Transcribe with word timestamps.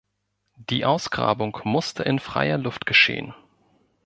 Die 0.55 0.83
Ausgrabung 0.83 1.59
musste 1.63 2.01
in 2.01 2.17
freier 2.17 2.57
Luft 2.57 2.87
geschehen. 2.87 3.35